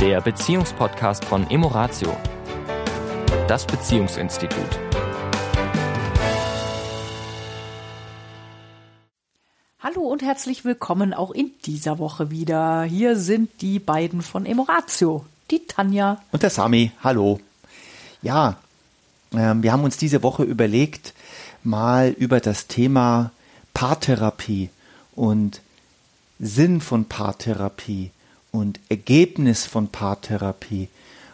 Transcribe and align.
der 0.00 0.22
Beziehungspodcast 0.22 1.26
von 1.26 1.50
Emoratio, 1.50 2.16
das 3.46 3.66
Beziehungsinstitut. 3.66 4.64
Hallo 9.78 10.00
und 10.00 10.22
herzlich 10.22 10.64
willkommen 10.64 11.12
auch 11.12 11.32
in 11.32 11.50
dieser 11.66 11.98
Woche 11.98 12.30
wieder. 12.30 12.84
Hier 12.84 13.14
sind 13.14 13.60
die 13.60 13.78
beiden 13.78 14.22
von 14.22 14.46
Emoratio, 14.46 15.26
die 15.50 15.66
Tanja 15.66 16.22
und 16.32 16.42
der 16.42 16.50
Sami. 16.50 16.92
Hallo. 17.04 17.38
Ja, 18.22 18.56
äh, 19.32 19.52
wir 19.56 19.70
haben 19.70 19.84
uns 19.84 19.98
diese 19.98 20.22
Woche 20.22 20.44
überlegt, 20.44 21.12
mal 21.62 22.08
über 22.08 22.40
das 22.40 22.68
Thema 22.68 23.32
Paartherapie 23.74 24.70
und 25.14 25.60
Sinn 26.38 26.80
von 26.80 27.04
Paartherapie 27.04 28.12
und 28.52 28.80
Ergebnis 28.88 29.66
von 29.66 29.88
Paartherapie. 29.88 30.88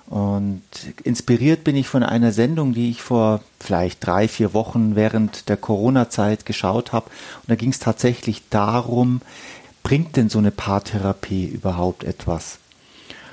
Und 0.06 0.62
inspiriert 1.02 1.64
bin 1.64 1.74
ich 1.74 1.88
von 1.88 2.04
einer 2.04 2.30
Sendung, 2.30 2.74
die 2.74 2.90
ich 2.90 3.02
vor 3.02 3.40
vielleicht 3.58 4.06
drei, 4.06 4.28
vier 4.28 4.54
Wochen 4.54 4.94
während 4.94 5.48
der 5.48 5.56
Corona-Zeit 5.56 6.46
geschaut 6.46 6.92
habe. 6.92 7.06
Und 7.42 7.50
da 7.50 7.56
ging 7.56 7.70
es 7.70 7.80
tatsächlich 7.80 8.42
darum, 8.48 9.20
bringt 9.82 10.16
denn 10.16 10.28
so 10.28 10.38
eine 10.38 10.52
Paartherapie 10.52 11.46
überhaupt 11.46 12.04
etwas? 12.04 12.58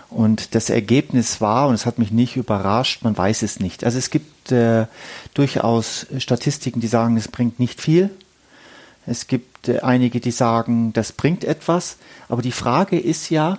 Und 0.10 0.56
das 0.56 0.70
Ergebnis 0.70 1.42
war, 1.42 1.68
und 1.68 1.74
es 1.74 1.86
hat 1.86 1.98
mich 1.98 2.12
nicht 2.12 2.36
überrascht, 2.36 3.04
man 3.04 3.18
weiß 3.18 3.42
es 3.42 3.60
nicht. 3.60 3.84
Also 3.84 3.98
es 3.98 4.10
gibt 4.10 4.52
äh, 4.52 4.86
durchaus 5.34 6.06
Statistiken, 6.20 6.82
die 6.82 6.88
sagen, 6.88 7.18
es 7.18 7.28
bringt 7.28 7.60
nicht 7.60 7.82
viel. 7.82 8.12
Es 9.06 9.28
gibt 9.28 9.70
äh, 9.70 9.80
einige, 9.80 10.20
die 10.20 10.32
sagen, 10.32 10.94
das 10.94 11.12
bringt 11.12 11.44
etwas. 11.44 11.98
Aber 12.30 12.42
die 12.42 12.52
Frage 12.52 13.00
ist 13.00 13.30
ja, 13.30 13.58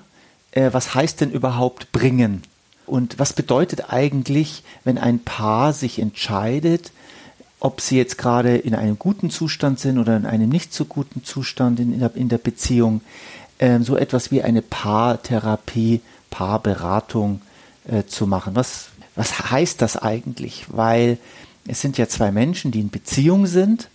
äh, 0.54 0.72
was 0.72 0.94
heißt 0.94 1.20
denn 1.20 1.30
überhaupt 1.30 1.92
bringen? 1.92 2.42
Und 2.86 3.18
was 3.18 3.32
bedeutet 3.32 3.92
eigentlich, 3.92 4.62
wenn 4.84 4.98
ein 4.98 5.18
Paar 5.18 5.72
sich 5.72 5.98
entscheidet, 5.98 6.92
ob 7.60 7.80
sie 7.80 7.96
jetzt 7.96 8.18
gerade 8.18 8.56
in 8.56 8.74
einem 8.74 8.98
guten 8.98 9.30
Zustand 9.30 9.80
sind 9.80 9.98
oder 9.98 10.16
in 10.16 10.26
einem 10.26 10.50
nicht 10.50 10.74
so 10.74 10.84
guten 10.84 11.24
Zustand 11.24 11.80
in, 11.80 11.98
der, 11.98 12.14
in 12.14 12.28
der 12.28 12.38
Beziehung, 12.38 13.00
äh, 13.58 13.80
so 13.80 13.96
etwas 13.96 14.30
wie 14.30 14.42
eine 14.42 14.62
Paartherapie, 14.62 16.00
Paarberatung 16.30 17.40
äh, 17.88 18.04
zu 18.04 18.26
machen. 18.26 18.54
Was, 18.54 18.88
was 19.16 19.50
heißt 19.50 19.80
das 19.80 19.96
eigentlich? 19.96 20.66
Weil 20.68 21.18
es 21.66 21.80
sind 21.80 21.96
ja 21.96 22.06
zwei 22.06 22.30
Menschen, 22.30 22.70
die 22.70 22.80
in 22.80 22.90
Beziehung 22.90 23.46
sind. 23.46 23.88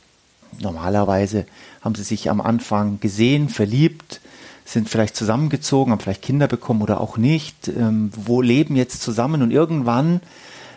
Normalerweise 0.59 1.45
haben 1.81 1.93
sie 1.93 2.03
sich 2.03 2.29
am 2.29 2.41
Anfang 2.41 2.99
gesehen, 2.99 3.49
verliebt, 3.49 4.19
sind 4.71 4.89
vielleicht 4.89 5.15
zusammengezogen, 5.15 5.91
haben 5.91 5.99
vielleicht 5.99 6.21
Kinder 6.21 6.47
bekommen 6.47 6.81
oder 6.81 7.01
auch 7.01 7.17
nicht, 7.17 7.67
ähm, 7.67 8.11
wo 8.15 8.41
leben 8.41 8.75
jetzt 8.75 9.01
zusammen 9.01 9.41
und 9.41 9.51
irgendwann 9.51 10.21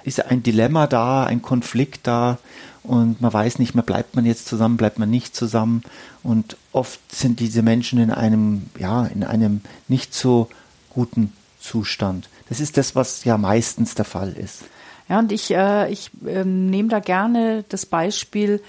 ist 0.05 0.25
ein 0.25 0.43
Dilemma 0.43 0.87
da, 0.87 1.25
ein 1.25 1.43
Konflikt 1.43 2.07
da 2.07 2.39
und 2.83 3.21
man 3.21 3.33
weiß 3.33 3.59
nicht 3.59 3.75
mehr, 3.75 3.85
bleibt 3.85 4.17
man 4.17 4.25
jetzt 4.25 4.47
zusammen, 4.47 4.77
bleibt 4.77 4.99
man 4.99 5.11
nicht 5.11 5.37
zusammen 5.37 5.83
und 6.23 6.57
oft 6.73 7.01
sind 7.15 7.39
diese 7.39 7.63
Menschen 7.63 7.99
in 7.99 8.11
einem, 8.11 8.71
ja, 8.79 9.05
in 9.07 9.25
einem 9.25 9.61
nicht 9.89 10.15
so 10.15 10.49
guten 10.91 11.33
Zustand. 11.61 12.29
Das 12.49 12.61
ist 12.61 12.77
das, 12.77 12.97
was 12.97 13.25
ja 13.25 13.39
meistens 13.39 13.95
der 13.95 14.05
Fall 14.05 14.33
ist. 14.33 14.65
Ja, 15.09 15.19
und 15.19 15.33
ich, 15.33 15.51
äh, 15.53 15.91
ich 15.93 16.11
äh, 16.27 16.45
nehme 16.45 16.89
da 16.89 17.01
gerne 17.01 17.65
das 17.69 17.87
Beispiel, 17.87 18.63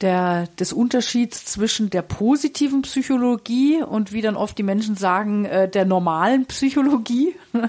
der, 0.00 0.46
des 0.58 0.72
Unterschieds 0.72 1.44
zwischen 1.44 1.90
der 1.90 2.02
positiven 2.02 2.82
Psychologie 2.82 3.82
und 3.82 4.12
wie 4.12 4.22
dann 4.22 4.36
oft 4.36 4.56
die 4.56 4.62
Menschen 4.62 4.96
sagen, 4.96 5.44
äh, 5.44 5.68
der 5.68 5.84
normalen 5.84 6.46
Psychologie. 6.46 7.34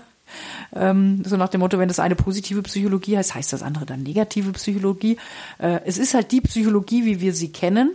ähm, 0.75 1.23
so 1.25 1.37
nach 1.37 1.49
dem 1.49 1.59
Motto, 1.59 1.77
wenn 1.77 1.89
das 1.89 1.99
eine 1.99 2.15
positive 2.15 2.61
Psychologie 2.63 3.17
heißt, 3.17 3.35
heißt 3.35 3.53
das 3.53 3.63
andere 3.63 3.85
dann 3.85 4.03
negative 4.03 4.51
Psychologie. 4.53 5.17
Äh, 5.59 5.81
es 5.85 5.97
ist 5.97 6.13
halt 6.13 6.31
die 6.31 6.41
Psychologie, 6.41 7.05
wie 7.05 7.19
wir 7.19 7.33
sie 7.33 7.51
kennen, 7.51 7.91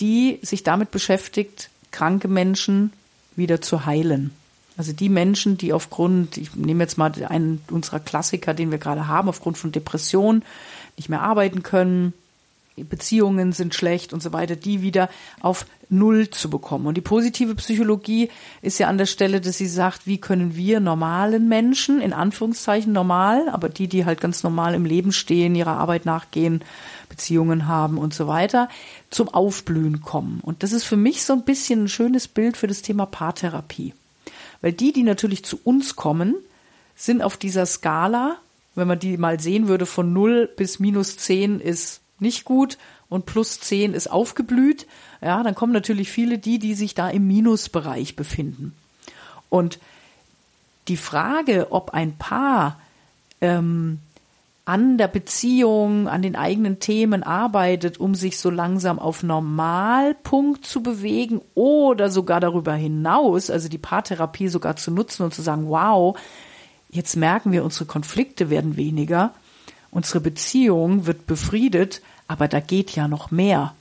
die 0.00 0.38
sich 0.42 0.62
damit 0.62 0.90
beschäftigt, 0.90 1.70
kranke 1.90 2.28
Menschen 2.28 2.92
wieder 3.36 3.60
zu 3.60 3.86
heilen. 3.86 4.30
Also 4.76 4.92
die 4.92 5.08
Menschen, 5.08 5.56
die 5.56 5.72
aufgrund, 5.72 6.36
ich 6.36 6.54
nehme 6.54 6.82
jetzt 6.82 6.98
mal 6.98 7.12
einen 7.28 7.60
unserer 7.70 8.00
Klassiker, 8.00 8.54
den 8.54 8.72
wir 8.72 8.78
gerade 8.78 9.06
haben, 9.06 9.28
aufgrund 9.28 9.56
von 9.56 9.70
Depression 9.70 10.42
nicht 10.96 11.08
mehr 11.08 11.22
arbeiten 11.22 11.62
können, 11.62 12.12
Beziehungen 12.76 13.52
sind 13.52 13.74
schlecht 13.74 14.12
und 14.12 14.20
so 14.20 14.32
weiter, 14.32 14.56
die 14.56 14.82
wieder 14.82 15.08
auf 15.40 15.66
Null 15.90 16.30
zu 16.30 16.50
bekommen. 16.50 16.86
Und 16.86 16.96
die 16.96 17.02
positive 17.02 17.54
Psychologie 17.54 18.30
ist 18.62 18.78
ja 18.78 18.88
an 18.88 18.98
der 18.98 19.06
Stelle, 19.06 19.40
dass 19.40 19.58
sie 19.58 19.68
sagt, 19.68 20.08
wie 20.08 20.18
können 20.18 20.56
wir 20.56 20.80
normalen 20.80 21.48
Menschen, 21.48 22.00
in 22.00 22.12
Anführungszeichen 22.12 22.92
normal, 22.92 23.48
aber 23.48 23.68
die, 23.68 23.86
die 23.86 24.04
halt 24.04 24.20
ganz 24.20 24.42
normal 24.42 24.74
im 24.74 24.84
Leben 24.84 25.12
stehen, 25.12 25.54
ihrer 25.54 25.76
Arbeit 25.76 26.04
nachgehen, 26.04 26.62
Beziehungen 27.08 27.68
haben 27.68 27.96
und 27.96 28.12
so 28.12 28.26
weiter, 28.26 28.68
zum 29.10 29.28
Aufblühen 29.28 30.00
kommen. 30.00 30.40
Und 30.42 30.64
das 30.64 30.72
ist 30.72 30.84
für 30.84 30.96
mich 30.96 31.22
so 31.22 31.32
ein 31.32 31.44
bisschen 31.44 31.84
ein 31.84 31.88
schönes 31.88 32.26
Bild 32.26 32.56
für 32.56 32.66
das 32.66 32.82
Thema 32.82 33.06
Paartherapie. 33.06 33.94
Weil 34.62 34.72
die, 34.72 34.92
die 34.92 35.04
natürlich 35.04 35.44
zu 35.44 35.60
uns 35.62 35.94
kommen, 35.94 36.34
sind 36.96 37.22
auf 37.22 37.36
dieser 37.36 37.66
Skala, 37.66 38.38
wenn 38.74 38.88
man 38.88 38.98
die 38.98 39.16
mal 39.16 39.38
sehen 39.38 39.68
würde, 39.68 39.86
von 39.86 40.12
0 40.12 40.48
bis 40.56 40.80
minus 40.80 41.16
10 41.18 41.60
ist 41.60 42.00
nicht 42.18 42.44
gut 42.44 42.78
und 43.08 43.26
plus 43.26 43.60
10 43.60 43.94
ist 43.94 44.10
aufgeblüht, 44.10 44.86
ja, 45.20 45.42
dann 45.42 45.54
kommen 45.54 45.72
natürlich 45.72 46.10
viele 46.10 46.38
die, 46.38 46.58
die 46.58 46.74
sich 46.74 46.94
da 46.94 47.08
im 47.08 47.26
Minusbereich 47.26 48.16
befinden. 48.16 48.74
Und 49.48 49.78
die 50.88 50.96
Frage, 50.96 51.68
ob 51.70 51.90
ein 51.94 52.16
Paar 52.16 52.78
ähm, 53.40 54.00
an 54.66 54.96
der 54.96 55.08
Beziehung, 55.08 56.08
an 56.08 56.22
den 56.22 56.36
eigenen 56.36 56.80
Themen 56.80 57.22
arbeitet, 57.22 58.00
um 58.00 58.14
sich 58.14 58.38
so 58.38 58.48
langsam 58.48 58.98
auf 58.98 59.22
Normalpunkt 59.22 60.64
zu 60.64 60.82
bewegen 60.82 61.42
oder 61.54 62.10
sogar 62.10 62.40
darüber 62.40 62.74
hinaus, 62.74 63.50
also 63.50 63.68
die 63.68 63.78
Paartherapie 63.78 64.48
sogar 64.48 64.76
zu 64.76 64.90
nutzen 64.90 65.22
und 65.22 65.34
zu 65.34 65.42
sagen, 65.42 65.68
wow, 65.68 66.18
jetzt 66.88 67.16
merken 67.16 67.52
wir, 67.52 67.64
unsere 67.64 67.84
Konflikte 67.84 68.48
werden 68.48 68.76
weniger, 68.76 69.34
unsere 69.94 70.20
Beziehung 70.20 71.06
wird 71.06 71.26
befriedet, 71.26 72.02
aber 72.28 72.48
da 72.48 72.60
geht 72.60 72.94
ja 72.94 73.08
noch 73.08 73.30
mehr. 73.30 73.74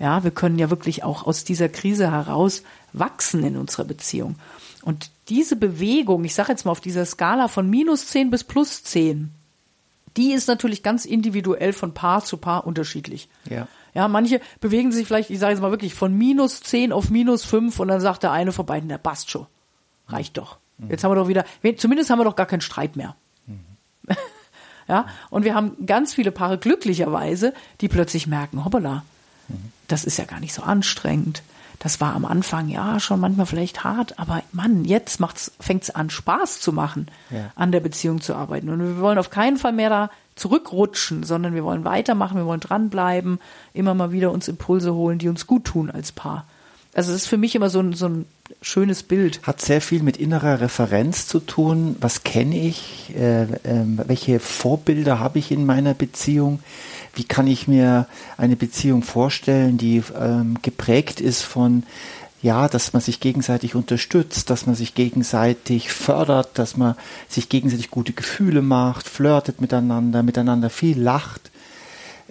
Ja, 0.00 0.24
wir 0.24 0.30
können 0.30 0.58
ja 0.58 0.70
wirklich 0.70 1.04
auch 1.04 1.26
aus 1.26 1.44
dieser 1.44 1.68
Krise 1.68 2.10
heraus 2.10 2.62
wachsen 2.92 3.44
in 3.44 3.56
unserer 3.56 3.84
Beziehung. 3.84 4.36
Und 4.82 5.10
diese 5.28 5.56
Bewegung, 5.56 6.24
ich 6.24 6.34
sage 6.34 6.50
jetzt 6.50 6.64
mal 6.64 6.72
auf 6.72 6.80
dieser 6.80 7.04
Skala 7.04 7.48
von 7.48 7.68
minus 7.68 8.06
zehn 8.06 8.30
bis 8.30 8.42
plus 8.42 8.82
zehn, 8.82 9.30
die 10.16 10.32
ist 10.32 10.48
natürlich 10.48 10.82
ganz 10.82 11.04
individuell 11.04 11.74
von 11.74 11.92
Paar 11.92 12.24
zu 12.24 12.38
Paar 12.38 12.66
unterschiedlich. 12.66 13.28
Ja. 13.48 13.68
Ja, 13.92 14.08
manche 14.08 14.40
bewegen 14.60 14.92
sich 14.92 15.06
vielleicht, 15.06 15.30
ich 15.30 15.38
sage 15.38 15.52
jetzt 15.52 15.60
mal 15.60 15.70
wirklich, 15.70 15.94
von 15.94 16.16
minus 16.16 16.62
zehn 16.62 16.92
auf 16.92 17.10
minus 17.10 17.44
fünf 17.44 17.78
und 17.80 17.88
dann 17.88 18.00
sagt 18.00 18.22
der 18.22 18.32
eine 18.32 18.52
von 18.52 18.64
beiden, 18.64 18.88
der 18.88 18.98
passt 18.98 19.30
schon. 19.30 19.46
Reicht 20.08 20.38
doch. 20.38 20.58
Mhm. 20.78 20.90
Jetzt 20.90 21.04
haben 21.04 21.10
wir 21.10 21.16
doch 21.16 21.28
wieder, 21.28 21.44
zumindest 21.76 22.08
haben 22.08 22.18
wir 22.18 22.24
doch 22.24 22.36
gar 22.36 22.46
keinen 22.46 22.62
Streit 22.62 22.96
mehr. 22.96 23.16
Ja, 24.90 25.06
und 25.30 25.44
wir 25.44 25.54
haben 25.54 25.86
ganz 25.86 26.14
viele 26.14 26.32
Paare 26.32 26.58
glücklicherweise, 26.58 27.54
die 27.80 27.86
plötzlich 27.86 28.26
merken, 28.26 28.64
hoppala, 28.64 29.04
das 29.86 30.02
ist 30.02 30.16
ja 30.16 30.24
gar 30.24 30.40
nicht 30.40 30.52
so 30.52 30.62
anstrengend. 30.62 31.44
Das 31.78 32.00
war 32.00 32.12
am 32.12 32.24
Anfang 32.24 32.68
ja 32.68 32.98
schon 32.98 33.20
manchmal 33.20 33.46
vielleicht 33.46 33.84
hart, 33.84 34.18
aber 34.18 34.42
Mann, 34.50 34.84
jetzt 34.84 35.20
fängt 35.60 35.84
es 35.84 35.90
an, 35.90 36.10
Spaß 36.10 36.60
zu 36.60 36.72
machen, 36.72 37.06
ja. 37.30 37.52
an 37.54 37.70
der 37.70 37.78
Beziehung 37.78 38.20
zu 38.20 38.34
arbeiten. 38.34 38.68
Und 38.68 38.80
wir 38.80 39.00
wollen 39.00 39.16
auf 39.16 39.30
keinen 39.30 39.58
Fall 39.58 39.72
mehr 39.72 39.90
da 39.90 40.10
zurückrutschen, 40.34 41.22
sondern 41.22 41.54
wir 41.54 41.62
wollen 41.62 41.84
weitermachen, 41.84 42.36
wir 42.36 42.46
wollen 42.46 42.58
dranbleiben, 42.58 43.38
immer 43.72 43.94
mal 43.94 44.10
wieder 44.10 44.32
uns 44.32 44.48
Impulse 44.48 44.92
holen, 44.92 45.20
die 45.20 45.28
uns 45.28 45.46
gut 45.46 45.66
tun 45.66 45.88
als 45.88 46.10
Paar. 46.10 46.46
Also 46.92 47.12
das 47.12 47.22
ist 47.22 47.28
für 47.28 47.36
mich 47.36 47.54
immer 47.54 47.70
so 47.70 47.80
ein, 47.80 47.92
so 47.92 48.08
ein 48.08 48.26
schönes 48.62 49.02
Bild. 49.04 49.40
Hat 49.44 49.60
sehr 49.60 49.80
viel 49.80 50.02
mit 50.02 50.16
innerer 50.16 50.60
Referenz 50.60 51.26
zu 51.26 51.38
tun. 51.38 51.96
Was 52.00 52.24
kenne 52.24 52.58
ich? 52.58 53.14
Äh, 53.16 53.42
äh, 53.42 53.48
welche 53.84 54.40
Vorbilder 54.40 55.20
habe 55.20 55.38
ich 55.38 55.52
in 55.52 55.64
meiner 55.64 55.94
Beziehung? 55.94 56.60
Wie 57.14 57.24
kann 57.24 57.46
ich 57.46 57.68
mir 57.68 58.06
eine 58.36 58.56
Beziehung 58.56 59.02
vorstellen, 59.02 59.78
die 59.78 60.02
ähm, 60.18 60.58
geprägt 60.62 61.20
ist 61.20 61.42
von 61.42 61.84
ja, 62.42 62.68
dass 62.68 62.94
man 62.94 63.02
sich 63.02 63.20
gegenseitig 63.20 63.74
unterstützt, 63.74 64.48
dass 64.48 64.64
man 64.64 64.74
sich 64.74 64.94
gegenseitig 64.94 65.92
fördert, 65.92 66.58
dass 66.58 66.76
man 66.76 66.96
sich 67.28 67.50
gegenseitig 67.50 67.90
gute 67.90 68.14
Gefühle 68.14 68.62
macht, 68.62 69.06
flirtet 69.06 69.60
miteinander, 69.60 70.22
miteinander 70.22 70.70
viel 70.70 70.98
lacht. 70.98 71.50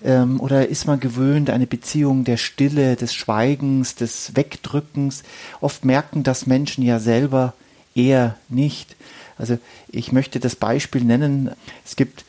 Ähm, 0.03 0.39
oder 0.39 0.67
ist 0.67 0.87
man 0.87 0.99
gewöhnt, 0.99 1.49
eine 1.49 1.67
Beziehung 1.67 2.23
der 2.23 2.37
Stille, 2.37 2.95
des 2.95 3.13
Schweigens, 3.13 3.95
des 3.95 4.35
Wegdrückens? 4.35 5.23
Oft 5.61 5.85
merken 5.85 6.23
das 6.23 6.45
Menschen 6.45 6.83
ja 6.83 6.99
selber 6.99 7.53
eher 7.95 8.35
nicht. 8.47 8.95
Also 9.37 9.57
ich 9.89 10.11
möchte 10.11 10.39
das 10.39 10.55
Beispiel 10.55 11.03
nennen. 11.03 11.51
Es 11.85 11.95
gibt 11.95 12.25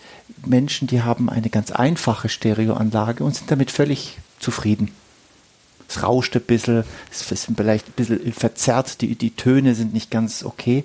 Menschen, 0.46 0.88
die 0.88 1.02
haben 1.02 1.28
eine 1.28 1.50
ganz 1.50 1.70
einfache 1.70 2.28
Stereoanlage 2.28 3.24
und 3.24 3.34
sind 3.34 3.50
damit 3.50 3.70
völlig 3.70 4.18
zufrieden. 4.38 4.92
Es 5.88 6.04
rauscht 6.04 6.36
ein 6.36 6.42
bisschen, 6.42 6.84
es 7.10 7.30
ist 7.30 7.48
vielleicht 7.56 7.88
ein 7.88 7.92
bisschen 7.96 8.32
verzerrt, 8.32 9.00
die, 9.00 9.16
die 9.16 9.34
Töne 9.34 9.74
sind 9.74 9.92
nicht 9.92 10.10
ganz 10.10 10.44
okay. 10.44 10.84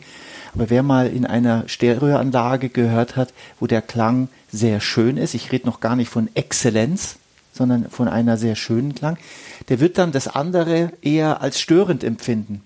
Aber 0.55 0.69
wer 0.69 0.83
mal 0.83 1.07
in 1.07 1.25
einer 1.25 1.67
Stereoanlage 1.67 2.69
gehört 2.69 3.17
hat, 3.17 3.33
wo 3.59 3.67
der 3.67 3.81
Klang 3.81 4.29
sehr 4.51 4.79
schön 4.79 5.17
ist, 5.17 5.33
ich 5.33 5.51
rede 5.51 5.65
noch 5.65 5.81
gar 5.81 5.97
nicht 5.97 6.09
von 6.09 6.29
Exzellenz, 6.33 7.17
sondern 7.51 7.89
von 7.89 8.07
einer 8.07 8.37
sehr 8.37 8.55
schönen 8.55 8.95
Klang, 8.95 9.17
der 9.67 9.81
wird 9.81 9.97
dann 9.97 10.13
das 10.13 10.29
andere 10.29 10.93
eher 11.01 11.41
als 11.41 11.59
störend 11.59 12.03
empfinden. 12.03 12.61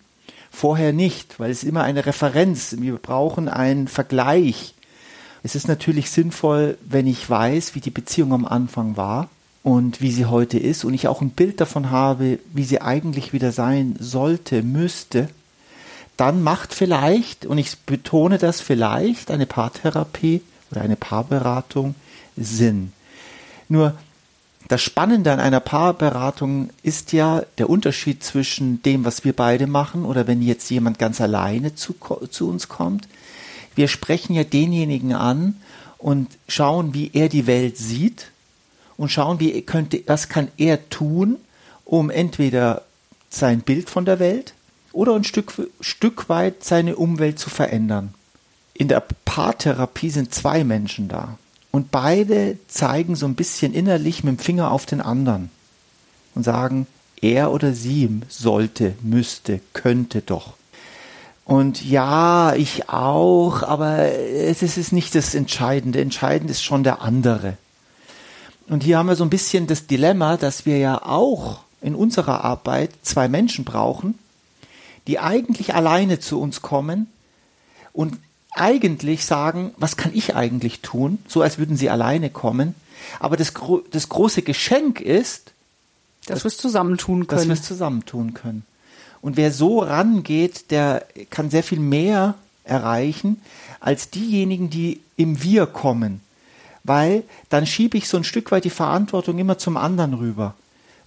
Vorher 0.51 0.93
nicht, 0.93 1.39
weil 1.39 1.51
es 1.51 1.63
immer 1.63 1.83
eine 1.83 2.05
Referenz. 2.05 2.75
Wir 2.79 2.95
brauchen 2.97 3.49
einen 3.49 3.87
Vergleich. 3.87 4.75
Es 5.41 5.55
ist 5.55 5.67
natürlich 5.67 6.11
sinnvoll, 6.11 6.77
wenn 6.87 7.07
ich 7.07 7.27
weiß, 7.27 7.75
wie 7.75 7.81
die 7.81 7.91
Beziehung 7.91 8.33
am 8.33 8.45
Anfang 8.45 8.97
war 8.97 9.29
und 9.63 10.01
wie 10.01 10.11
sie 10.11 10.25
heute 10.25 10.59
ist 10.59 10.83
und 10.83 10.93
ich 10.93 11.07
auch 11.07 11.21
ein 11.21 11.29
Bild 11.31 11.61
davon 11.61 11.91
habe, 11.91 12.39
wie 12.53 12.63
sie 12.63 12.81
eigentlich 12.81 13.33
wieder 13.33 13.51
sein 13.51 13.95
sollte, 13.99 14.63
müsste, 14.63 15.29
dann 16.19 16.43
macht 16.43 16.73
vielleicht, 16.73 17.45
und 17.45 17.57
ich 17.57 17.77
betone 17.79 18.37
das 18.37 18.59
vielleicht, 18.59 19.31
eine 19.31 19.45
Paartherapie 19.45 20.41
oder 20.71 20.81
eine 20.81 20.95
Paarberatung 20.95 21.95
Sinn. 22.35 22.91
Nur 23.69 23.95
das 24.67 24.81
Spannende 24.81 25.31
an 25.31 25.39
einer 25.39 25.61
Paarberatung 25.61 26.69
ist 26.83 27.13
ja 27.13 27.43
der 27.57 27.69
Unterschied 27.69 28.23
zwischen 28.23 28.83
dem, 28.83 29.05
was 29.05 29.23
wir 29.23 29.33
beide 29.33 29.65
machen 29.65 30.05
oder 30.05 30.27
wenn 30.27 30.41
jetzt 30.41 30.69
jemand 30.69 30.99
ganz 30.99 31.21
alleine 31.21 31.75
zu, 31.75 31.95
zu 32.29 32.49
uns 32.49 32.67
kommt. 32.67 33.07
Wir 33.75 33.87
sprechen 33.87 34.33
ja 34.33 34.43
denjenigen 34.43 35.13
an 35.13 35.55
und 35.97 36.37
schauen, 36.47 36.93
wie 36.93 37.11
er 37.13 37.29
die 37.29 37.47
Welt 37.47 37.77
sieht 37.77 38.31
und 38.97 39.09
schauen, 39.09 39.39
wie 39.39 39.61
könnte, 39.61 40.03
was 40.05 40.27
kann 40.27 40.49
er 40.57 40.89
tun, 40.89 41.37
um 41.85 42.09
entweder 42.09 42.83
sein 43.29 43.61
Bild 43.61 43.89
von 43.89 44.05
der 44.05 44.19
Welt 44.19 44.53
oder 44.91 45.15
ein 45.15 45.23
Stück, 45.23 45.53
Stück 45.81 46.29
weit 46.29 46.63
seine 46.63 46.95
Umwelt 46.95 47.39
zu 47.39 47.49
verändern. 47.49 48.13
In 48.73 48.87
der 48.87 49.03
Paartherapie 49.25 50.09
sind 50.09 50.33
zwei 50.33 50.63
Menschen 50.63 51.07
da 51.07 51.37
und 51.71 51.91
beide 51.91 52.57
zeigen 52.67 53.15
so 53.15 53.25
ein 53.25 53.35
bisschen 53.35 53.73
innerlich 53.73 54.23
mit 54.23 54.37
dem 54.37 54.39
Finger 54.39 54.71
auf 54.71 54.85
den 54.85 55.01
anderen 55.01 55.51
und 56.35 56.43
sagen, 56.43 56.87
er 57.21 57.51
oder 57.51 57.73
sie 57.73 58.21
sollte, 58.29 58.95
müsste, 59.01 59.59
könnte 59.73 60.21
doch. 60.21 60.53
Und 61.49 61.83
ja, 61.83 62.53
ich 62.53 62.89
auch, 62.89 63.63
aber 63.63 64.13
es 64.13 64.61
ist 64.61 64.93
nicht 64.93 65.15
das 65.15 65.33
Entscheidende. 65.33 65.99
Entscheidend 65.99 66.51
ist 66.51 66.63
schon 66.63 66.83
der 66.83 67.01
andere. 67.01 67.57
Und 68.67 68.83
hier 68.83 68.99
haben 68.99 69.07
wir 69.07 69.15
so 69.15 69.23
ein 69.23 69.31
bisschen 69.31 69.65
das 69.65 69.87
Dilemma, 69.87 70.37
dass 70.37 70.67
wir 70.67 70.77
ja 70.77 71.01
auch 71.01 71.61
in 71.81 71.95
unserer 71.95 72.43
Arbeit 72.45 72.91
zwei 73.01 73.27
Menschen 73.27 73.65
brauchen, 73.65 74.19
die 75.09 75.19
eigentlich 75.19 75.75
alleine 75.75 76.19
zu 76.19 76.39
uns 76.39 76.61
kommen 76.61 77.07
und 77.91 78.17
eigentlich 78.51 79.25
sagen, 79.25 79.73
was 79.75 79.97
kann 79.97 80.11
ich 80.13 80.35
eigentlich 80.35 80.79
tun, 80.79 81.19
so 81.27 81.41
als 81.41 81.57
würden 81.57 81.75
sie 81.75 81.89
alleine 81.89 82.29
kommen. 82.29 82.75
Aber 83.19 83.35
das, 83.35 83.53
das 83.91 84.07
große 84.07 84.43
Geschenk 84.43 85.01
ist, 85.01 85.51
dass, 86.25 86.35
dass 86.35 86.43
wir 86.43 86.47
es 86.49 86.57
zusammentun 86.57 87.27
können. 87.27 87.39
Dass 87.39 87.47
wir 87.47 87.53
es 87.53 87.63
zusammentun 87.63 88.33
können. 88.33 88.63
Und 89.21 89.35
wer 89.35 89.51
so 89.51 89.79
rangeht, 89.79 90.71
der 90.71 91.05
kann 91.29 91.49
sehr 91.49 91.63
viel 91.63 91.79
mehr 91.79 92.35
erreichen 92.63 93.41
als 93.81 94.09
diejenigen, 94.09 94.69
die 94.69 95.01
im 95.17 95.43
Wir 95.43 95.65
kommen 95.65 96.21
weil 96.89 97.23
dann 97.49 97.65
schiebe 97.65 97.97
ich 97.97 98.09
so 98.09 98.17
ein 98.17 98.23
Stück 98.23 98.51
weit 98.51 98.65
die 98.65 98.69
Verantwortung 98.69 99.37
immer 99.37 99.57
zum 99.57 99.77
anderen 99.77 100.15
rüber. 100.15 100.55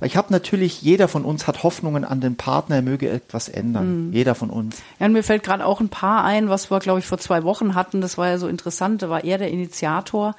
Weil 0.03 0.09
ich 0.09 0.17
habe 0.17 0.33
natürlich, 0.33 0.83
jeder 0.83 1.07
von 1.07 1.25
uns 1.25 1.47
hat 1.47 1.63
Hoffnungen 1.63 2.05
an 2.05 2.21
den 2.21 2.35
Partner, 2.35 2.75
er 2.75 2.83
möge 2.83 3.09
etwas 3.09 3.49
ändern. 3.49 4.09
Mhm. 4.09 4.13
Jeder 4.13 4.35
von 4.35 4.51
uns. 4.51 4.83
Ja, 4.99 5.07
und 5.07 5.13
mir 5.13 5.23
fällt 5.23 5.45
gerade 5.45 5.65
auch 5.65 5.81
ein 5.81 5.91
Paar 5.91 6.25
ein, 6.25 6.49
was 6.49 6.73
wir, 6.73 6.81
glaube 6.81 6.99
ich, 6.99 7.07
vor 7.07 7.19
zwei 7.19 7.45
Wochen 7.45 7.77
hatten. 7.77 8.01
Das 8.01 8.19
war 8.19 8.27
ja 8.27 8.39
so 8.39 8.49
interessant. 8.49 9.03
Da 9.03 9.11
war 9.11 9.23
er 9.23 9.39
der 9.39 9.53
Initiator. 9.53 10.35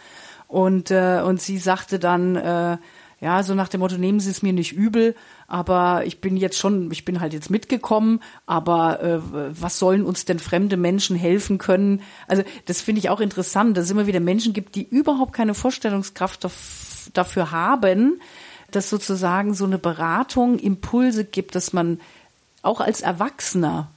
Und, 0.49 0.91
äh, 0.91 1.21
und 1.25 1.39
sie 1.39 1.59
sagte 1.59 1.97
dann, 1.97 2.35
äh, 2.35 2.77
ja, 3.21 3.41
so 3.41 3.55
nach 3.55 3.69
dem 3.69 3.79
Motto, 3.79 3.95
nehmen 3.95 4.19
Sie 4.19 4.31
es 4.31 4.41
mir 4.41 4.51
nicht 4.51 4.73
übel, 4.73 5.15
aber 5.47 6.03
ich 6.05 6.19
bin 6.19 6.35
jetzt 6.35 6.57
schon, 6.57 6.91
ich 6.91 7.05
bin 7.05 7.21
halt 7.21 7.31
jetzt 7.31 7.49
mitgekommen, 7.49 8.19
aber 8.45 9.01
äh, 9.01 9.19
was 9.61 9.79
sollen 9.79 10.03
uns 10.03 10.25
denn 10.25 10.39
fremde 10.39 10.75
Menschen 10.75 11.15
helfen 11.15 11.57
können? 11.57 12.01
Also 12.27 12.43
das 12.65 12.81
finde 12.81 12.99
ich 12.99 13.09
auch 13.09 13.21
interessant, 13.21 13.77
dass 13.77 13.85
es 13.85 13.91
immer 13.91 14.07
wieder 14.07 14.19
Menschen 14.19 14.51
gibt, 14.51 14.75
die 14.75 14.85
überhaupt 14.85 15.31
keine 15.31 15.53
Vorstellungskraft 15.53 16.45
dafür 17.13 17.51
haben, 17.51 18.19
dass 18.75 18.89
sozusagen 18.89 19.53
so 19.53 19.65
eine 19.65 19.77
Beratung 19.77 20.59
Impulse 20.59 21.25
gibt, 21.25 21.55
dass 21.55 21.73
man 21.73 21.99
auch 22.61 22.81
als 22.81 23.01
Erwachsener 23.01 23.89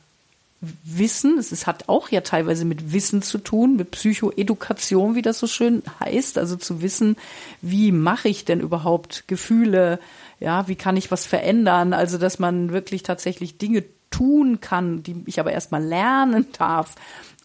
Wissen, 0.84 1.38
es 1.38 1.66
hat 1.66 1.88
auch 1.88 2.08
ja 2.08 2.22
teilweise 2.22 2.64
mit 2.64 2.92
Wissen 2.92 3.20
zu 3.20 3.38
tun, 3.38 3.76
mit 3.76 3.90
Psychoedukation, 3.90 5.14
wie 5.14 5.22
das 5.22 5.38
so 5.38 5.46
schön 5.46 5.82
heißt, 6.00 6.38
also 6.38 6.56
zu 6.56 6.80
wissen, 6.80 7.16
wie 7.60 7.92
mache 7.92 8.28
ich 8.28 8.46
denn 8.46 8.60
überhaupt 8.60 9.24
Gefühle, 9.28 10.00
ja, 10.40 10.66
wie 10.66 10.74
kann 10.74 10.96
ich 10.96 11.10
was 11.10 11.26
verändern, 11.26 11.92
also 11.92 12.16
dass 12.16 12.38
man 12.38 12.72
wirklich 12.72 13.02
tatsächlich 13.02 13.58
Dinge 13.58 13.84
tun 14.10 14.60
kann, 14.60 15.02
die 15.02 15.22
ich 15.26 15.38
aber 15.40 15.52
erstmal 15.52 15.84
lernen 15.84 16.46
darf, 16.58 16.94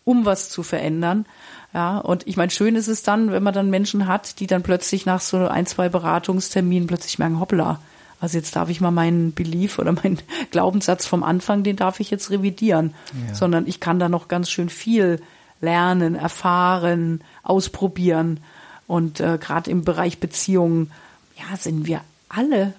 um 0.06 0.26
was 0.26 0.50
zu 0.50 0.64
verändern. 0.64 1.26
Ja, 1.74 2.00
und 2.00 2.28
ich 2.28 2.36
meine, 2.36 2.52
schön 2.52 2.76
ist 2.76 2.88
es 2.88 3.04
dann, 3.04 3.32
wenn 3.32 3.44
man 3.44 3.54
dann 3.54 3.70
Menschen 3.70 4.08
hat, 4.08 4.40
die 4.40 4.48
dann 4.48 4.62
plötzlich 4.62 5.06
nach 5.06 5.22
so 5.22 5.48
ein, 5.48 5.66
zwei 5.66 5.88
Beratungsterminen 5.88 6.88
plötzlich 6.88 7.18
merken, 7.18 7.40
hoppla, 7.40 7.80
also 8.22 8.38
jetzt 8.38 8.56
darf 8.56 8.70
ich 8.70 8.82
mal 8.82 8.92
meinen 8.92 9.34
Belief 9.34 9.80
oder 9.80 9.92
meinen 9.92 10.20
Glaubenssatz 10.52 11.08
vom 11.08 11.24
Anfang, 11.24 11.64
den 11.64 11.76
darf 11.76 12.00
ich 12.00 12.12
jetzt 12.12 12.30
revidieren, 12.30 12.94
ja. 13.28 13.34
sondern 13.34 13.68
ich 13.68 13.80
kann 13.80 14.00
da 14.00 14.10
noch 14.10 14.28
ganz 14.28 14.52
schön 14.52 14.70
viel 14.70 15.22
lernen, 15.60 16.16
erfahren, 16.16 17.24
ausprobieren. 17.44 18.40
Und 18.86 19.20
äh, 19.20 19.38
gerade 19.40 19.72
im 19.72 19.84
Bereich 19.84 20.20
Beziehungen, 20.20 20.92
ja, 21.36 21.58
sind 21.58 21.88
wir 21.88 22.02
alle 22.30 22.74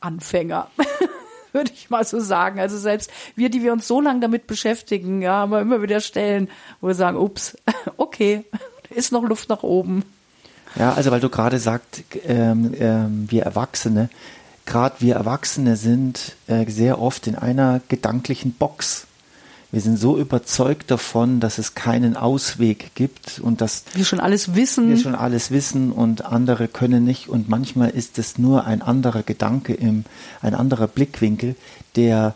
Anfänger, 0.00 0.68
würde 1.52 1.70
ich 1.72 1.88
mal 1.88 2.04
so 2.04 2.20
sagen. 2.20 2.60
Also 2.60 2.76
selbst 2.76 3.10
wir, 3.36 3.48
die 3.48 3.62
wir 3.62 3.72
uns 3.72 3.88
so 3.88 4.00
lange 4.00 4.20
damit 4.20 4.46
beschäftigen, 4.46 5.22
ja, 5.22 5.32
haben 5.32 5.52
wir 5.52 5.60
immer 5.60 5.80
wieder 5.80 6.00
Stellen, 6.00 6.50
wo 6.80 6.88
wir 6.88 6.94
sagen, 6.94 7.16
ups, 7.16 7.56
okay, 8.12 8.44
ist 8.90 9.12
noch 9.12 9.22
Luft 9.22 9.48
nach 9.48 9.62
oben. 9.62 10.04
Ja, 10.76 10.92
also 10.94 11.10
weil 11.10 11.20
du 11.20 11.28
gerade 11.28 11.58
sagst, 11.58 12.02
ähm, 12.26 12.74
ähm, 12.78 13.26
wir 13.28 13.42
Erwachsene, 13.42 14.08
gerade 14.64 14.96
wir 15.00 15.16
Erwachsene 15.16 15.76
sind 15.76 16.36
äh, 16.46 16.68
sehr 16.70 17.00
oft 17.00 17.26
in 17.26 17.36
einer 17.36 17.80
gedanklichen 17.88 18.52
Box. 18.52 19.06
Wir 19.70 19.80
sind 19.80 19.98
so 19.98 20.18
überzeugt 20.18 20.90
davon, 20.90 21.40
dass 21.40 21.56
es 21.56 21.74
keinen 21.74 22.14
Ausweg 22.14 22.94
gibt 22.94 23.38
und 23.38 23.62
dass 23.62 23.84
wir 23.94 24.04
schon 24.04 24.20
alles 24.20 24.54
wissen. 24.54 24.90
Wir 24.90 24.98
schon 24.98 25.14
alles 25.14 25.50
wissen 25.50 25.92
und 25.92 26.26
andere 26.26 26.68
können 26.68 27.04
nicht. 27.04 27.28
Und 27.30 27.48
manchmal 27.48 27.88
ist 27.88 28.18
es 28.18 28.36
nur 28.36 28.66
ein 28.66 28.82
anderer 28.82 29.22
Gedanke 29.22 29.72
im, 29.72 30.04
ein 30.42 30.54
anderer 30.54 30.88
Blickwinkel, 30.88 31.56
der 31.96 32.34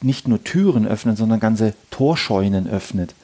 nicht 0.00 0.28
nur 0.28 0.42
Türen 0.44 0.86
öffnet, 0.86 1.18
sondern 1.18 1.40
ganze 1.40 1.74
Torscheunen 1.90 2.66
öffnet. 2.66 3.14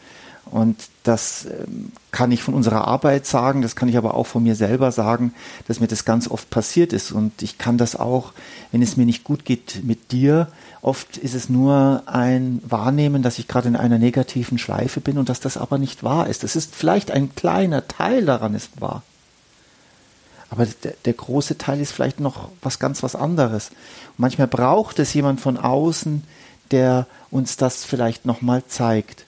Und 0.50 0.76
das 1.04 1.46
ähm, 1.46 1.92
kann 2.10 2.30
ich 2.30 2.42
von 2.42 2.54
unserer 2.54 2.86
Arbeit 2.86 3.26
sagen, 3.26 3.62
das 3.62 3.76
kann 3.76 3.88
ich 3.88 3.96
aber 3.96 4.14
auch 4.14 4.26
von 4.26 4.42
mir 4.42 4.54
selber 4.54 4.92
sagen, 4.92 5.34
dass 5.66 5.80
mir 5.80 5.86
das 5.86 6.04
ganz 6.04 6.28
oft 6.28 6.50
passiert 6.50 6.92
ist. 6.92 7.12
Und 7.12 7.42
ich 7.42 7.58
kann 7.58 7.78
das 7.78 7.96
auch, 7.96 8.32
wenn 8.70 8.82
es 8.82 8.96
mir 8.96 9.06
nicht 9.06 9.24
gut 9.24 9.44
geht 9.44 9.82
mit 9.84 10.12
dir, 10.12 10.48
oft 10.82 11.16
ist 11.16 11.34
es 11.34 11.48
nur 11.48 12.02
ein 12.06 12.60
Wahrnehmen, 12.64 13.22
dass 13.22 13.38
ich 13.38 13.48
gerade 13.48 13.68
in 13.68 13.76
einer 13.76 13.98
negativen 13.98 14.58
Schleife 14.58 15.00
bin 15.00 15.18
und 15.18 15.28
dass 15.28 15.40
das 15.40 15.56
aber 15.56 15.78
nicht 15.78 16.04
wahr 16.04 16.28
ist. 16.28 16.42
Das 16.42 16.56
ist 16.56 16.74
vielleicht 16.74 17.10
ein 17.10 17.34
kleiner 17.34 17.88
Teil 17.88 18.24
daran 18.24 18.54
ist 18.54 18.80
wahr. 18.80 19.02
Aber 20.50 20.66
der, 20.66 20.94
der 21.04 21.14
große 21.14 21.58
Teil 21.58 21.80
ist 21.80 21.92
vielleicht 21.92 22.20
noch 22.20 22.50
was 22.62 22.78
ganz 22.78 23.02
was 23.02 23.16
anderes. 23.16 23.70
Und 23.70 24.18
manchmal 24.18 24.46
braucht 24.46 24.98
es 24.98 25.14
jemand 25.14 25.40
von 25.40 25.56
außen, 25.56 26.22
der 26.70 27.06
uns 27.30 27.56
das 27.56 27.84
vielleicht 27.84 28.24
nochmal 28.24 28.62
zeigt 28.68 29.24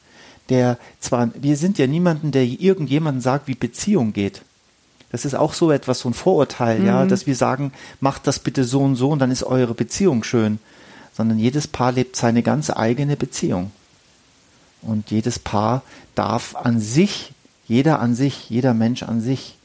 der 0.49 0.79
zwar, 1.00 1.31
wir 1.35 1.57
sind 1.57 1.79
ja 1.79 1.87
niemanden, 1.87 2.31
der 2.31 2.45
irgendjemandem 2.45 3.21
sagt, 3.21 3.49
wie 3.49 3.55
Beziehung 3.55 4.12
geht. 4.12 4.43
Das 5.12 5.25
ist 5.25 5.35
auch 5.35 5.55
so 5.55 5.71
etwas, 5.71 6.00
so 6.00 6.11
ein 6.11 6.15
Vorurteil, 6.15 6.81
mhm. 6.81 6.87
ja, 6.87 7.07
dass 7.07 7.26
wir 7.26 7.37
sagen, 7.37 7.73
macht 8.00 8.26
das 8.26 8.38
bitte 8.38 8.65
so 8.65 8.81
und 8.81 8.97
so 8.97 9.11
und 9.11 9.19
dann 9.19 9.31
ist 9.31 9.45
eure 9.45 9.75
Beziehung 9.75 10.25
schön. 10.25 10.59
Sondern 11.15 11.38
jedes 11.38 11.67
Paar 11.67 11.93
lebt 11.93 12.17
seine 12.17 12.43
ganz 12.43 12.71
eigene 12.71 13.17
Beziehung. 13.17 13.71
Und 14.83 15.11
jedes 15.11 15.38
Paar 15.38 15.83
darf 16.15 16.55
an 16.55 16.81
sich, 16.81 17.33
jeder 17.67 18.00
an 18.00 18.15
sich, 18.15 18.50
jeder 18.50 18.75
Mensch 18.75 19.03
an 19.03 19.21
sich, 19.21 19.57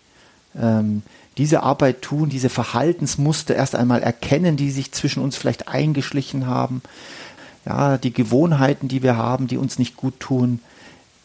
ähm, 0.60 1.04
diese 1.38 1.64
Arbeit 1.64 2.02
tun, 2.02 2.30
diese 2.30 2.50
Verhaltensmuster 2.50 3.56
erst 3.56 3.76
einmal 3.76 4.02
erkennen, 4.02 4.58
die 4.58 4.72
sich 4.72 4.92
zwischen 4.92 5.24
uns 5.24 5.36
vielleicht 5.38 5.68
eingeschlichen 5.68 6.46
haben. 6.46 6.82
Ja, 7.66 7.98
die 7.98 8.12
Gewohnheiten, 8.12 8.88
die 8.88 9.04
wir 9.04 9.18
haben, 9.18 9.48
die 9.48 9.58
uns 9.58 9.78
nicht 9.80 9.96
gut 9.96 10.20
tun, 10.20 10.60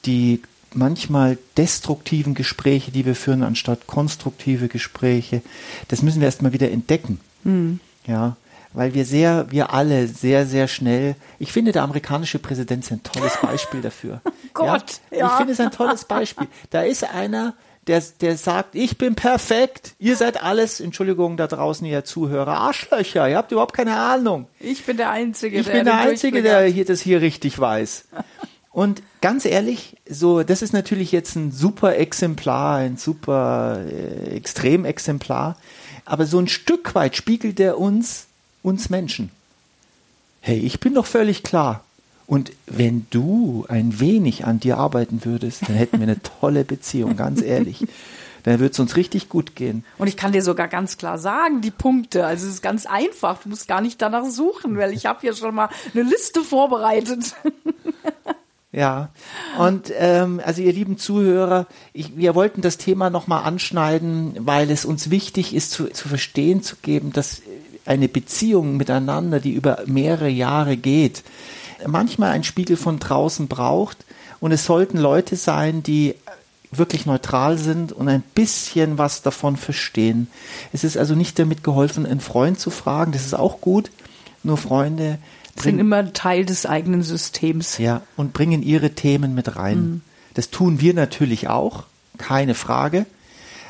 die 0.06 0.42
manchmal 0.72 1.38
destruktiven 1.56 2.34
Gespräche, 2.34 2.90
die 2.90 3.04
wir 3.04 3.14
führen, 3.14 3.42
anstatt 3.42 3.86
konstruktive 3.86 4.68
Gespräche, 4.68 5.42
das 5.88 6.02
müssen 6.02 6.20
wir 6.20 6.26
erstmal 6.26 6.52
wieder 6.52 6.70
entdecken. 6.70 7.20
Mhm. 7.44 7.80
Ja, 8.06 8.36
weil 8.72 8.92
wir 8.92 9.06
sehr, 9.06 9.50
wir 9.50 9.72
alle 9.72 10.06
sehr, 10.06 10.46
sehr 10.46 10.68
schnell, 10.68 11.16
ich 11.38 11.50
finde, 11.50 11.72
der 11.72 11.82
amerikanische 11.82 12.38
Präsident 12.38 12.84
ist 12.84 12.92
ein 12.92 13.02
tolles 13.02 13.38
Beispiel 13.42 13.80
dafür. 13.80 14.20
Gott, 14.52 15.00
ja. 15.10 15.18
ja. 15.18 15.26
Ich 15.28 15.32
finde 15.32 15.52
es 15.54 15.60
ein 15.60 15.70
tolles 15.70 16.04
Beispiel. 16.04 16.46
Da 16.70 16.82
ist 16.82 17.02
einer, 17.02 17.54
der, 17.86 18.02
der 18.20 18.36
sagt, 18.36 18.74
ich 18.74 18.98
bin 18.98 19.14
perfekt, 19.14 19.94
ihr 19.98 20.16
seid 20.16 20.42
alles, 20.42 20.80
Entschuldigung 20.80 21.36
da 21.36 21.46
draußen, 21.46 21.86
ihr 21.86 22.04
Zuhörer, 22.04 22.58
Arschlöcher, 22.58 23.28
ihr 23.28 23.36
habt 23.36 23.52
überhaupt 23.52 23.74
keine 23.74 23.96
Ahnung. 23.96 24.48
Ich 24.58 24.84
bin 24.84 24.96
der 24.96 25.10
Einzige, 25.10 25.58
Ich 25.58 25.66
der 25.66 25.72
bin 25.72 25.84
der 25.84 25.98
Einzige, 25.98 26.42
der 26.42 26.64
hier 26.64 26.84
das 26.84 27.00
hier 27.00 27.20
richtig 27.20 27.58
weiß. 27.58 28.08
Und 28.76 29.02
ganz 29.22 29.46
ehrlich, 29.46 29.96
so, 30.06 30.42
das 30.42 30.60
ist 30.60 30.74
natürlich 30.74 31.10
jetzt 31.10 31.34
ein 31.34 31.50
super 31.50 31.96
Exemplar, 31.96 32.76
ein 32.76 32.98
super 32.98 33.82
äh, 33.90 34.36
Extremexemplar, 34.36 35.56
aber 36.04 36.26
so 36.26 36.38
ein 36.38 36.46
Stück 36.46 36.94
weit 36.94 37.16
spiegelt 37.16 37.58
er 37.58 37.78
uns, 37.78 38.26
uns 38.62 38.90
Menschen. 38.90 39.30
Hey, 40.42 40.58
ich 40.58 40.78
bin 40.78 40.92
doch 40.92 41.06
völlig 41.06 41.42
klar. 41.42 41.84
Und 42.26 42.52
wenn 42.66 43.06
du 43.08 43.64
ein 43.70 43.98
wenig 43.98 44.44
an 44.44 44.60
dir 44.60 44.76
arbeiten 44.76 45.24
würdest, 45.24 45.66
dann 45.66 45.76
hätten 45.76 45.98
wir 45.98 46.06
eine 46.06 46.20
tolle 46.40 46.66
Beziehung, 46.66 47.16
ganz 47.16 47.40
ehrlich. 47.40 47.86
Dann 48.42 48.60
würde 48.60 48.72
es 48.74 48.78
uns 48.78 48.94
richtig 48.94 49.30
gut 49.30 49.56
gehen. 49.56 49.86
Und 49.96 50.08
ich 50.08 50.18
kann 50.18 50.32
dir 50.32 50.42
sogar 50.42 50.68
ganz 50.68 50.98
klar 50.98 51.16
sagen, 51.16 51.62
die 51.62 51.70
Punkte. 51.70 52.26
Also 52.26 52.46
es 52.46 52.52
ist 52.52 52.62
ganz 52.62 52.84
einfach. 52.84 53.42
Du 53.42 53.48
musst 53.48 53.68
gar 53.68 53.80
nicht 53.80 54.02
danach 54.02 54.26
suchen, 54.26 54.76
weil 54.76 54.92
ich 54.92 55.06
habe 55.06 55.22
hier 55.22 55.32
schon 55.32 55.54
mal 55.54 55.70
eine 55.94 56.02
Liste 56.02 56.42
vorbereitet. 56.42 57.34
Ja, 58.76 59.08
und 59.58 59.90
ähm, 59.98 60.38
also 60.44 60.60
ihr 60.60 60.72
lieben 60.74 60.98
Zuhörer, 60.98 61.66
ich, 61.94 62.14
wir 62.18 62.34
wollten 62.34 62.60
das 62.60 62.76
Thema 62.76 63.08
nochmal 63.08 63.44
anschneiden, 63.44 64.36
weil 64.40 64.70
es 64.70 64.84
uns 64.84 65.08
wichtig 65.08 65.54
ist 65.54 65.70
zu, 65.70 65.86
zu 65.86 66.08
verstehen 66.08 66.62
zu 66.62 66.76
geben, 66.82 67.10
dass 67.10 67.40
eine 67.86 68.06
Beziehung 68.06 68.76
miteinander, 68.76 69.40
die 69.40 69.52
über 69.52 69.78
mehrere 69.86 70.28
Jahre 70.28 70.76
geht, 70.76 71.22
manchmal 71.86 72.32
einen 72.32 72.44
Spiegel 72.44 72.76
von 72.76 72.98
draußen 72.98 73.48
braucht. 73.48 74.04
Und 74.40 74.52
es 74.52 74.66
sollten 74.66 74.98
Leute 74.98 75.36
sein, 75.36 75.82
die 75.82 76.14
wirklich 76.70 77.06
neutral 77.06 77.56
sind 77.56 77.92
und 77.92 78.10
ein 78.10 78.22
bisschen 78.34 78.98
was 78.98 79.22
davon 79.22 79.56
verstehen. 79.56 80.28
Es 80.74 80.84
ist 80.84 80.98
also 80.98 81.14
nicht 81.14 81.38
damit 81.38 81.64
geholfen, 81.64 82.04
einen 82.04 82.20
Freund 82.20 82.60
zu 82.60 82.68
fragen, 82.68 83.12
das 83.12 83.24
ist 83.24 83.34
auch 83.34 83.62
gut, 83.62 83.90
nur 84.42 84.58
Freunde 84.58 85.18
sind 85.58 85.78
immer 85.78 86.12
Teil 86.12 86.44
des 86.44 86.66
eigenen 86.66 87.02
Systems. 87.02 87.78
ja, 87.78 88.02
und 88.16 88.32
bringen 88.32 88.62
ihre 88.62 88.90
Themen 88.90 89.34
mit 89.34 89.56
rein. 89.56 90.02
Das 90.34 90.50
tun 90.50 90.80
wir 90.80 90.92
natürlich 90.94 91.48
auch, 91.48 91.84
keine 92.18 92.54
Frage. 92.54 93.06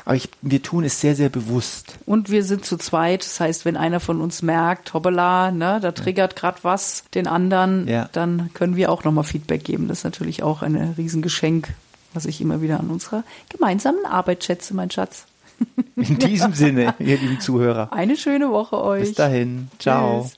Aber 0.05 0.15
ich, 0.15 0.29
wir 0.41 0.63
tun 0.63 0.85
es 0.85 1.01
sehr, 1.01 1.15
sehr 1.17 1.27
bewusst. 1.27 1.97
Und 2.05 2.29
wir 2.29 2.45
sind 2.45 2.63
zu 2.65 2.77
zweit. 2.77 3.25
Das 3.25 3.41
heißt, 3.41 3.65
wenn 3.65 3.75
einer 3.75 3.99
von 3.99 4.21
uns 4.21 4.41
merkt, 4.41 4.93
hoppala, 4.93 5.51
ne, 5.51 5.79
da 5.81 5.91
triggert 5.91 6.37
gerade 6.37 6.59
was 6.61 7.03
den 7.13 7.27
anderen, 7.27 7.87
Ja. 7.89 8.07
dann 8.13 8.49
können 8.53 8.77
wir 8.77 8.89
auch 8.89 9.03
nochmal 9.03 9.25
Feedback 9.25 9.65
geben. 9.65 9.89
Das 9.89 9.99
ist 9.99 10.03
natürlich 10.05 10.43
auch 10.43 10.61
ein 10.61 10.77
Riesengeschenk, 10.97 11.73
was 12.13 12.25
ich 12.25 12.39
immer 12.39 12.61
wieder 12.61 12.79
an 12.79 12.87
unserer 12.89 13.23
gemeinsamen 13.49 14.05
Arbeit 14.05 14.45
schätze, 14.45 14.73
mein 14.73 14.91
Schatz. 14.91 15.25
In 15.97 16.17
diesem 16.19 16.53
Sinne, 16.53 16.95
ihr 16.99 17.17
lieben 17.17 17.41
Zuhörer. 17.41 17.91
Eine 17.91 18.15
schöne 18.15 18.49
Woche 18.49 18.81
euch. 18.81 19.01
Bis 19.01 19.13
dahin. 19.15 19.67
Ciao. 19.79 20.21
Tschüss. 20.23 20.37